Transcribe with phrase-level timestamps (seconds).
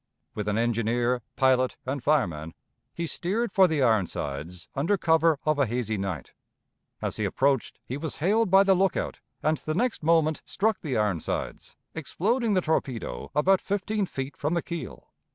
[0.33, 2.55] With an engineer, pilot, and fireman,
[2.91, 6.33] he steered for the Ironsides under cover of a hazy night.
[7.03, 10.97] As he approached, he was hailed by the lookout, and the next moment struck the
[10.97, 15.11] Ironsides, exploding the torpedo about fifteen feet from the keel.